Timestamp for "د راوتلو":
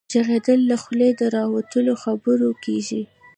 1.19-1.93